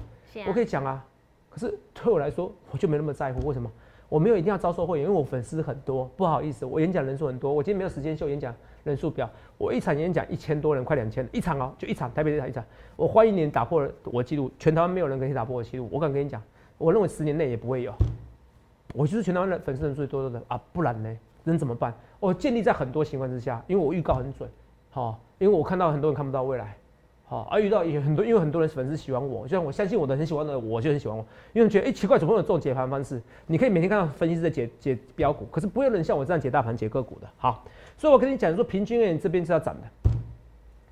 [0.47, 1.05] 我可以讲啊。
[1.51, 3.47] 可是对我来说，我就没那么在乎。
[3.47, 3.71] 为什么？
[4.09, 6.05] 我没有一定要招收会员，因为我粉丝很多。
[6.17, 9.29] 不好意思，我演讲人数很多，我今天没有时间秀演讲人数表。
[9.57, 12.63] 我一场演讲一千多人，快两千，一场哦，就一场台北这场一场。
[12.97, 15.89] 我欢迎你打破我记录，全台湾没有人可以打破我记录。
[15.91, 16.43] 我敢跟你讲，
[16.77, 17.93] 我认为十年内也不会有。
[18.95, 21.95] 我就是全台湾的粉丝人数最多的啊，不然呢，人怎么办？
[22.21, 24.49] 我建立在很多情况之下，因为我预告很准，
[24.91, 26.77] 好，因为我看到很多人看不到未来，
[27.33, 33.23] 好，而遇到也很多，因为很多人粉丝喜欢我，就像我相信我的很喜欢的，我就很喜欢我，因为觉得哎奇怪，怎么有这种解盘方式？
[33.47, 37.27] 你可以每天看到分析师在解解标股，可是不会有人像我这样解大盘、解个股的。
[37.39, 37.65] 好，
[37.97, 40.11] 所以我跟你讲说，平均而这边是要涨的，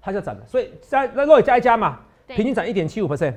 [0.01, 3.35] 它是要涨的，所以加那若加一加嘛，平均涨一点七五 percent。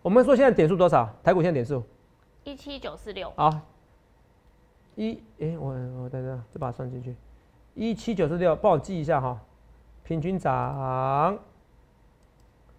[0.00, 1.12] 我们说现在点数多少？
[1.24, 1.82] 台股现在点数
[2.44, 3.32] 一七九四六。
[3.34, 3.50] 好。
[4.94, 7.16] 一哎，我我在这，这把它算进去，
[7.74, 9.40] 一七九四六，帮我记一下哈，
[10.04, 11.36] 平均涨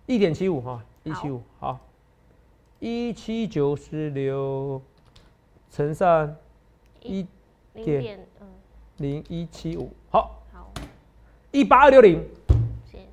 [0.06, 1.80] 一点七五哈，一七五好，
[2.80, 4.82] 一七九四六
[5.70, 6.36] 乘上
[7.02, 7.26] 一
[7.74, 8.20] 点
[8.98, 10.72] 零一七五，好，好，
[11.52, 12.24] 一八二六零，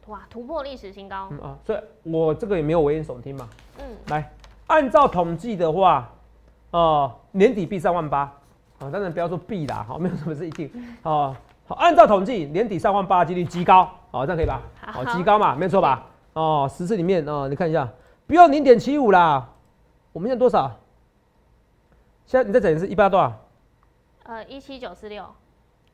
[0.06, 4.30] 哇，突破历史新高，嗯啊，所以我这个也没有危言耸听嘛，嗯，来，
[4.66, 6.12] 按照统计的话，
[6.72, 8.32] 哦，年底必三万八。
[8.78, 10.68] 啊，当然不要说必啦，好，没有什么是一定，
[11.04, 11.32] 哦，
[11.68, 14.60] 好，按照统计，年底三万八几率极高，好，这样可以吧？
[14.80, 16.04] 好，极高嘛，没错吧？
[16.34, 17.92] 哦，十次里面哦，你看一下，
[18.26, 19.50] 不要零点七五啦，
[20.12, 20.78] 我们现在多少？
[22.26, 23.40] 现在你再整一次，一八多少？
[24.24, 25.26] 呃，一七九四六。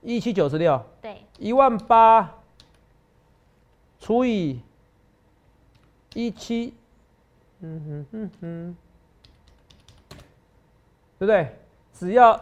[0.02, 0.80] 一七九四六。
[1.02, 1.24] 对。
[1.38, 2.34] 一万八
[3.98, 4.60] 除以
[6.14, 6.74] 一七，
[7.60, 8.76] 嗯哼嗯哼，
[11.18, 11.56] 对不对？
[11.92, 12.40] 只要。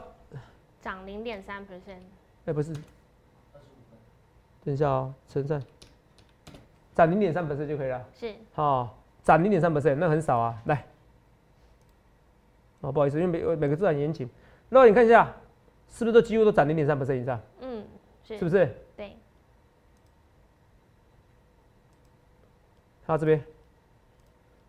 [0.83, 1.99] 涨零点三 percent，
[2.45, 2.73] 哎，不是，
[4.63, 5.61] 等一下哦，陈胜，
[6.97, 8.03] 涨零点三 percent 就可以了。
[8.15, 10.63] 是，好，涨零点三 percent，那很少啊。
[10.65, 10.87] 来，
[12.81, 14.27] 哦，不好意思，因为每每个字很严谨。
[14.71, 15.31] 那你看一下，
[15.91, 17.39] 是不是都几乎都涨零点三 percent 以上？
[17.61, 17.85] 嗯，
[18.25, 18.75] 是，是不是？
[18.97, 19.15] 对。
[23.05, 23.45] 好，这边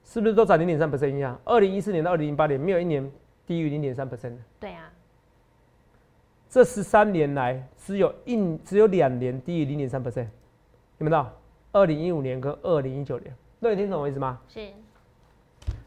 [0.04, 1.40] 是不是都涨零点三 percent 以上？
[1.46, 3.10] 二零一四年到二零零八年，没有一年
[3.46, 4.38] 低于零点三 percent 的。
[4.60, 4.92] 对啊。
[6.50, 10.28] 这十三年来，只有一只有两年低于零点三 percent，
[10.98, 11.26] 有没有？
[11.78, 14.40] 二零一五年跟二零一九年，那你听懂我意思吗？
[14.48, 14.68] 是。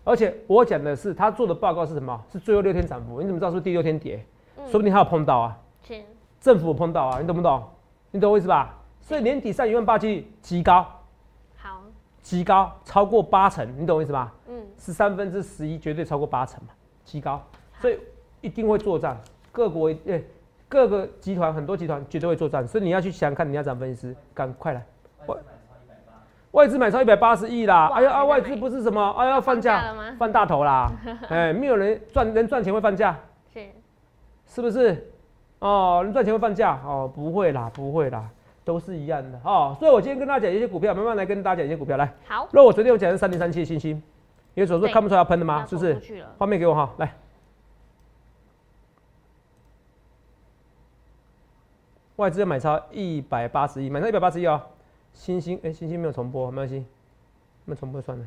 [0.05, 2.25] 而且我讲的是他做的报告是什么？
[2.31, 4.25] 是最后六天涨幅，你怎么知道是第六天跌？
[4.67, 5.59] 说不定他有碰到啊。
[5.83, 6.01] 是。
[6.41, 7.63] 政府碰到啊，你懂不懂？
[8.13, 8.79] 你懂我意思吧？
[9.01, 10.87] 所以年底上一万八率极高。
[11.57, 11.83] 好。
[12.23, 14.33] 极高，超过八成，你懂我意思吧？
[14.49, 14.63] 嗯。
[14.79, 16.71] 是三分之十一，绝对超过八成嘛，
[17.05, 17.43] 极高。
[17.81, 17.99] 所以
[18.41, 20.25] 一定会作战，各国诶。
[20.69, 24.87] 各个集团很多集团绝对会做账，所以你要去想看你要涨分析师，赶快来。
[26.53, 27.91] 外资买超一百八十亿啦！
[27.95, 30.91] 哎呀啊，外资不是什么哎呀放假放大头啦！
[31.31, 33.17] 哎，没有人赚人赚钱会放假，
[33.55, 33.67] 是
[34.47, 35.13] 是不是？
[35.61, 38.29] 哦，人赚钱会放假哦，不会啦，不会啦，
[38.65, 39.77] 都是一样的哦。
[39.79, 42.13] 所以我今天跟大家讲一些股票，慢慢来跟大家讲一些股票来。
[42.27, 43.91] 好，那我昨天我讲三零三七的星星，
[44.55, 45.65] 因为手术看不出来要喷的吗？
[45.69, 47.13] 是不是画面给我哈，来。
[52.17, 54.61] 外资买超一百八十亿，买超一百八十亿哦。
[55.13, 56.85] 星星，哎、星星没有重播，没关系，
[57.65, 58.27] 没重播算了，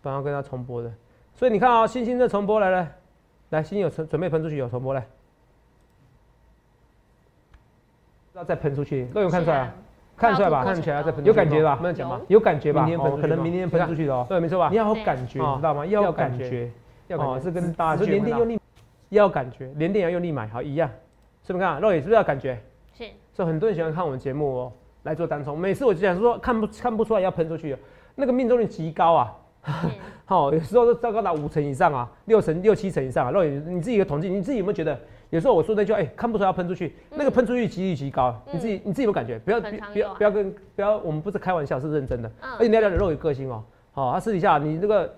[0.00, 0.92] 不然要跟它重播的。
[1.34, 2.88] 所以你看啊、星星这重播来了，
[3.50, 5.06] 来，星星有准准备喷出去，有重播来，
[8.34, 9.74] 要再喷出去，都有看出来啊，
[10.16, 10.64] 看出来吧？
[10.64, 11.78] 看起来再喷有感觉吧？
[11.80, 12.20] 没有讲吗？
[12.28, 12.84] 有感觉吧？
[12.84, 14.26] 明天可能明天喷出去的哦。
[14.28, 14.76] 对，没错吧你？
[14.76, 15.86] 要有感觉，知道吗？
[15.86, 16.70] 要有感觉，
[17.08, 18.60] 要感觉哦，这跟大家说连电用力
[19.10, 20.90] 要有感觉，连电要用力买，好一样，
[21.46, 21.80] 是不是看？
[21.80, 22.60] 肉眼是不是要感觉？
[22.94, 25.58] 是所以很多人喜欢看我们节目哦，来做单冲。
[25.58, 27.76] 每次我就想说看不看不出来要喷出去，
[28.14, 29.36] 那个命中率极高啊。
[29.64, 29.86] 是，
[30.26, 33.30] 好、有时候都糟糕达五成以上啊，六成、六七成以上啊。
[33.30, 34.98] 肉眼你自己的统计，你自己有没有觉得？
[35.30, 39.38] 有时候我说那句，哎、看不出来要喷出去，那个喷出去几率极高，你自己你自己有感觉？
[39.38, 42.28] 不要不要不要跟不要，我们不是开玩笑，是认真的。
[42.42, 43.62] 嗯而且你要了解肉眼个性哦，
[43.92, 45.10] 好、他私底下你这个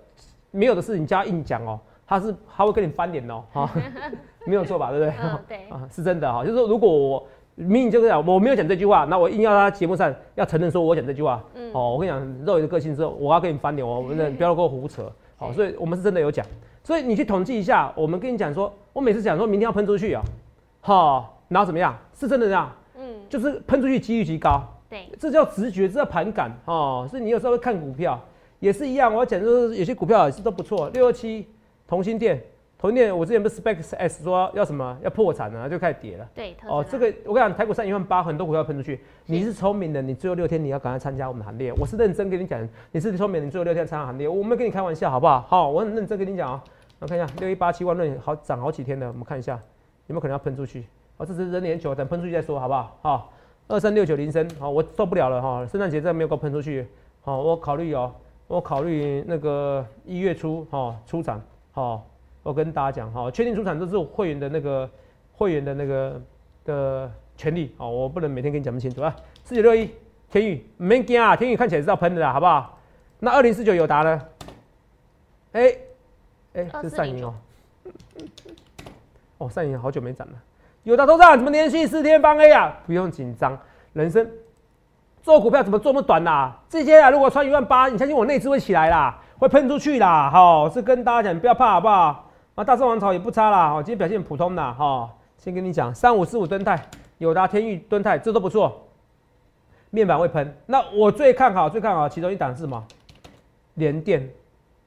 [0.50, 3.68] 没有的事，你加硬讲哦，他是他会跟你翻脸哦，哈、
[4.46, 4.90] 没有错吧？
[4.90, 5.04] 对不
[5.48, 11.70] 对， 啊，是真的哈、就是说如果我明明就是讲我没有讲这句话，那我硬要他节目上要承认说我讲这句话，嗯。
[11.72, 16.44] 哦，我跟你讲，肉眼的个性之后，我要跟你翻脸哦，我们不要跟我胡扯，好、是所以我们是真的有讲，
[16.82, 20.22] 所以你去统计一下，我们跟你讲说，我每次讲说明天要喷出去啊、
[20.80, 21.96] 好、然后怎么样？
[22.12, 27.06] 是真的这样，嗯，就是喷出去几率极高，对，这叫直觉，这叫盘感哦。
[27.10, 28.20] 所以你有时候会看股票
[28.58, 31.48] 也是一样，我要讲就是有些股票也是都不错，六二七
[31.86, 32.42] 同心店，
[32.84, 36.28] 同心店我之前不是 Specs S 说要什么要破产了，就开始跌了。
[36.34, 39.00] 对，哦，这个我跟你讲，台股上一万八，很多股票喷出去。
[39.24, 41.72] 你是聪明的，你最后六天你要赶快参加我们的行列。
[41.78, 45.40] 我是认真跟你讲，你是聪明的，你最后六天参加行列，我没跟你开玩笑，好不好？
[45.48, 46.62] 好，我很认真跟你讲啊、
[46.98, 49.58] 我看一下六一八七万论好涨好几天了，我们看一下
[50.08, 50.84] 有没有可能要喷出去。
[51.16, 52.98] 好，这只是人脸球，等喷出去再说，好不好？
[53.00, 53.32] 好，
[53.66, 56.86] 二三六九零升，好，我受不了了哈，圣诞节再没有给我喷出去，
[57.22, 58.12] 好，我考虑哦，
[58.46, 61.40] 我考虑那个一月初哈出场，
[61.72, 62.04] 好，
[62.44, 64.88] 我跟大家讲哈，确定出场这是我会员的那个
[65.32, 66.22] 会员的那个
[66.64, 69.16] 的权利哦，我不能每天跟你讲不清楚啊。
[69.42, 69.90] 四九六一
[70.30, 72.78] 天宇没惊啊，天宇看起来是要喷的啦，好不好？
[73.18, 74.22] 那二零四九友达呢？
[75.52, 75.74] 哎、
[76.52, 77.34] 哎、这是善银哦，
[79.38, 80.34] 哦善银好久没涨了，
[80.82, 82.76] 友达头上怎么连续四天翻 A 啊？
[82.86, 83.58] 不用紧张，
[83.94, 84.28] 人生
[85.22, 90.28] 做股票怎么做那么短啦、这些啊，如果穿一万八，你相信我内资会起来啦，会喷出去啦。
[90.28, 92.23] 好、是跟大家讲，不要怕好不好？
[92.54, 96.80] 啊，大宋王朝也不差啦，哦，今天表现普通的哈、先跟你讲，三五四五吨泰、
[97.18, 98.80] 友达、天域、吨泰，这都不错，
[99.90, 100.56] 面板会喷。
[100.66, 102.86] 那我最看好、最看好其中一档是什么？
[103.74, 104.30] 联电，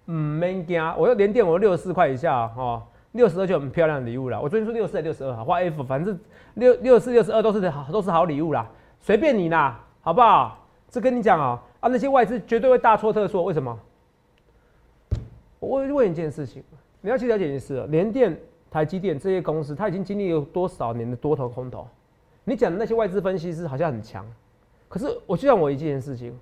[0.05, 4.39] 嗯，没惊，我要联电，我六十四块以下哦，六十二就很漂亮的礼物了。
[4.41, 6.17] 我昨天说六四六十二，好，画 F，反正
[6.53, 8.65] 六六四、六十二都是好，都是好礼物啦，
[9.01, 10.65] 随便你啦，好不好？
[10.89, 13.77] 这跟你讲啊，啊，那些外资绝对会大错特错，为什么？
[15.59, 16.63] 我问问一件事情，
[17.01, 18.37] 你要去了解一件事哦，联电、
[18.69, 21.87] 台积电这些公司，它已经经历了多少年的多头空头？
[22.43, 24.25] 你讲的那些外资分析师好像很强，
[24.87, 26.37] 可是我就像我一件事情，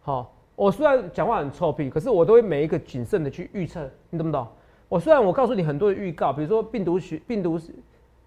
[0.00, 4.46] 好、我虽然讲话很臭屁，可是我都会每一个谨慎的去预测，你懂不懂？
[4.88, 7.58] 我虽然我告诉你很多的预告，比如说病毒学、病毒、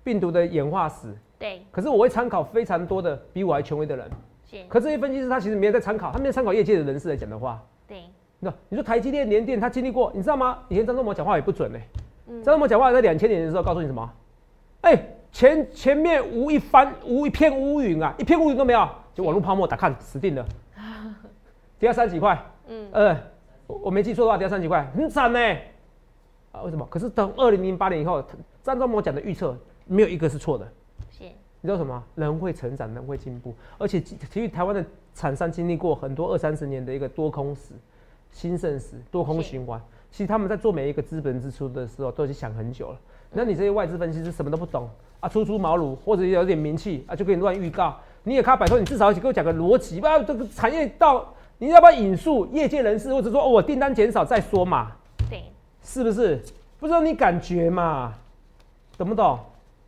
[0.03, 4.09] 病毒的演化史，对，可是我会参考非常多的比我还权威的人。
[4.43, 7.63] 是，可这些分析师他其实没有在参考，他没有参考业界的人士来讲的话。
[7.87, 8.03] 对，
[8.45, 10.59] 那你说台积电、联电，他经历过，你知道吗？
[10.69, 11.79] 以前张忠谋讲话也不准呢、
[12.27, 14.07] 嗯张忠谋讲话在两千年的时候告诉你什么？
[14.81, 14.95] 哎、
[15.31, 20.45] 前前面无一番无一片乌云啊，一片乌云都没有，就网络泡沫打看死定了，
[21.79, 23.17] 跌到三十几块，嗯，呃，
[23.65, 25.39] 我我没记错的话，跌到三十几块，很惨呢、
[26.51, 26.85] 啊，为什么？
[26.87, 28.23] 可是等二零零八年以后，
[28.61, 30.67] 张忠谋讲的预测没有一个是错的。
[31.09, 32.03] 是，你知道什么？
[32.13, 37.73] 人会成长，人会进步，而且其其实台湾的厂商经历过很多二三十年的一个多空史、
[38.35, 39.81] 兴盛时、多空循环。
[40.11, 42.97] 其实他们在做每一个资本支出的时候，都已经想很久了。
[43.31, 44.89] 那你这些外资分析师什么都不懂
[45.21, 47.95] 啊，初出茅庐或者有点名气啊，就给你乱预告。
[48.23, 50.21] 你也靠摆脱，你至少给我讲个逻辑吧。
[50.21, 54.91] 这个产业到你要不要引述业界人士，或者说、哦、我订单减少再说嘛？
[55.29, 55.43] 对，
[55.81, 56.41] 是不是？
[56.77, 58.13] 不知道你感觉嘛？
[58.97, 59.39] 懂不懂？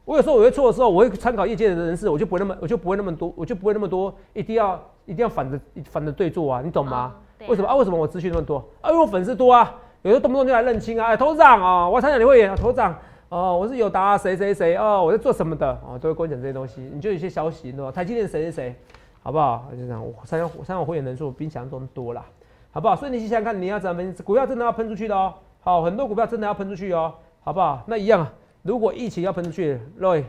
[0.05, 7.13] 我有时候我会错的时候，我会参考业界的人士，我就不会那么，我就不会那么多，我就不会那么多，一定要一定要反着反着对做啊，你懂吗？
[7.47, 7.75] 为什么啊？
[7.75, 8.57] 为什么我资讯那么多？
[8.81, 12.95] 啊，因为我粉丝多啊，有时候动不动就来认亲啊，哎，头长啊，我要参加你会员，头长
[13.29, 17.91] 哦，我是友达谁谁谁哦，我在做什么的哦，都会跟我讲这些东西，你就有些消息，你知道吗？
[17.91, 18.75] 台积电谁谁谁，
[19.21, 19.67] 好不好？
[19.71, 22.25] 就这样，我参加参加我会员人数比你想象中多啦，
[22.71, 22.95] 好不好？
[22.95, 24.13] 所以你想想看，你要怎么？
[24.23, 27.83] 股票真的要喷出去的哦，好，很多股票真的要喷出去哦，好不好？
[27.85, 30.23] 那一样啊，如果疫情要喷出去，Roy，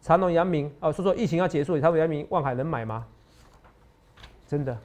[0.00, 3.04] 长隆、阳明哦，说说疫情要结束，长隆、阳明、望海能买吗？
[4.46, 4.76] 真的。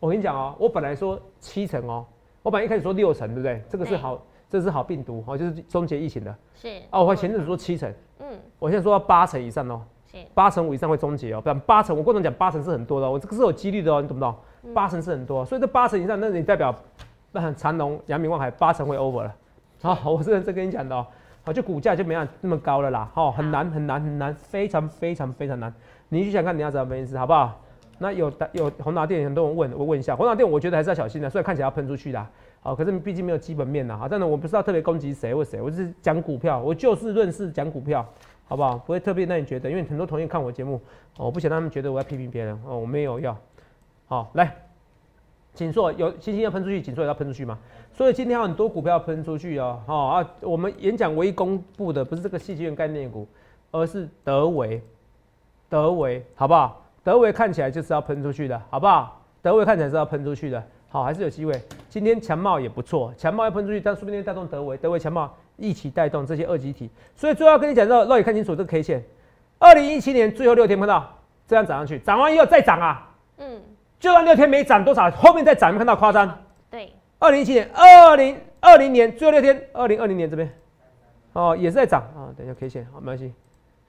[0.00, 2.04] 我跟你讲哦，我本来说七成哦，
[2.42, 3.62] 我本来一开始说六成，对不对？
[3.68, 6.34] 这个是好，这是好病毒哦，就是终结疫情的。
[6.54, 8.26] 是哦，我前阵子说七成，嗯
[8.58, 14.34] 我现在说到八成以上哦，是八成五以上会终结哦，不然八成，我过程讲八成是很多的哦，我这个是有几率的哦，你懂不懂？
[14.74, 16.74] 八成是很多，所以这八成以上，那你代表
[17.32, 19.34] 那长隆、阳明、望海八成会 over 了。
[19.82, 21.06] 好，我是认真跟你讲的哦，
[21.44, 25.72] 好，就股价就没有那么高了啦，哦，很难很难很难，非常非常非常难。
[26.08, 27.60] 你去想看你要怎么分析，好不好？
[28.02, 32.30] 那有有宏达电，很多人问，我问一下，宏达电我觉得还是要小心的，所以看起来要喷出去的啊。
[32.62, 38.06] 好，可是毕竟没有基本面呐，哈，但是我不是要特别攻击谁或谁，我只是讲股票，我就事论事讲股票，
[38.48, 38.78] 好不好？
[38.78, 40.80] 不会特别让你觉得，因为很多同学看我节目，
[41.18, 43.36] 哦我不想让他们觉得我要批评别人，哦，我没有要。
[44.08, 44.56] 好，来，
[45.52, 47.58] 锦硕有星星要喷出去，锦硕要喷出去吗？
[47.92, 53.28] 所以今天有很多股票喷出去哦，好、啊，我们演讲唯一公布的不是这个戏剧院概念股，
[53.70, 54.82] 而是德维，
[55.68, 56.79] 德维好不好？
[57.02, 59.20] 德维看起来就是要喷出去的，好不好？
[59.42, 61.52] 德维看起来是要喷出去的，好，还是有机会。
[61.88, 66.90] 今天强茂也不错，强茂要喷出去，但说不定带动德维，德维强茂一起带动这些二级体。
[67.14, 69.02] 所以最后要跟你讲到，让你看清楚这个 K 线，
[69.58, 71.10] 二零一七年最后六天看到
[71.48, 73.08] 这样涨上去，涨完以后再涨啊，
[73.38, 73.62] 嗯
[73.98, 76.38] 就算六天没涨多少，后面再涨，有没有看到夸张？
[76.70, 80.50] 对二零一七年、二零二零年最后六天，二零二零年这边，
[81.32, 82.28] 哦，也是在涨啊。
[82.36, 83.32] 等一下 K 线，好，没关系，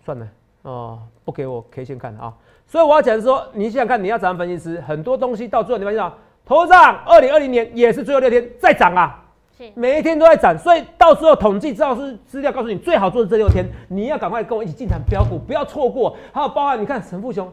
[0.04, 0.28] 算了，
[0.64, 2.34] 哦，不给我 K 线看啊。
[2.66, 9.24] 所以我要讲说，你想想看，你要怎样分析师，很多东西到最后你发现啊，头上二零二零年也是最后六天再涨啊，
[9.58, 16.16] 是每一天都在涨，所以到时候统计资料是资料告诉你，最好做的这六天，你要赶快跟我一起进场标股，不要错过。
[16.32, 17.52] 还有包含你看陈富雄。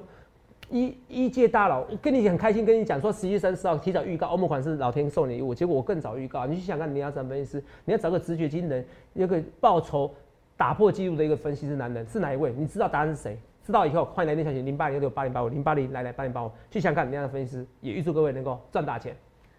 [0.71, 6.45] 一一届大佬，我跟你很开心，跟你讲说十一三十号提早预告欧盟款是老天送你礼物，结果我更早预告。
[6.45, 7.65] 你去想看，你要怎么分析师？
[7.87, 10.15] 你要找个直觉惊人、有个报酬
[10.59, 12.53] 打破纪录的一个分析师男人是哪一位？
[12.59, 13.39] 你知道答案是谁？
[13.65, 19.15] 知道以后欢迎来电小姐零八零六八零八五零八零来来八零八五去想看你要的分析师，也预祝各位能够赚大钱。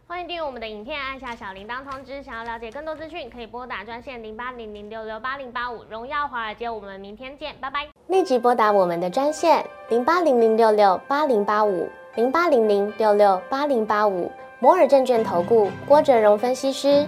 [0.07, 2.21] 欢迎订阅我们的影片，按下小铃铛通知。
[2.21, 5.85] 想要了解更多资讯，可以拨打专线零八零零六六八零八五。
[5.89, 7.87] 荣耀华尔街，我们明天见，拜拜。
[8.07, 17.07] 立即拨打我们的专线零八零零六六八零八五零八零零六六八零八五摩尔证券投顾郭哲荣分析师。